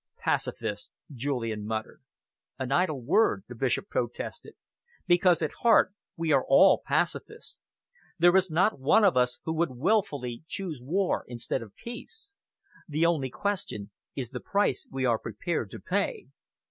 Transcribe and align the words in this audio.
"Pacifists!" 0.17 0.89
Julian 1.13 1.63
muttered. 1.63 2.01
"An 2.57 2.71
idle 2.71 2.99
word," 3.03 3.43
the 3.47 3.53
Bishop 3.53 3.87
protested, 3.87 4.55
"because 5.05 5.43
at 5.43 5.51
heart 5.61 5.93
we 6.17 6.31
are 6.31 6.43
all 6.43 6.81
pacifists. 6.83 7.61
There 8.17 8.35
is 8.35 8.49
not 8.49 8.79
one 8.79 9.03
of 9.03 9.15
us 9.15 9.37
who 9.45 9.53
would 9.53 9.69
wilfully 9.77 10.43
choose 10.47 10.79
war 10.81 11.23
instead 11.27 11.61
of 11.61 11.75
peace. 11.75 12.33
The 12.87 13.05
only 13.05 13.29
question 13.29 13.91
is 14.15 14.31
the 14.31 14.39
price 14.39 14.87
we 14.89 15.05
are 15.05 15.19
prepared 15.19 15.69
to 15.69 15.79
pay." 15.79 16.29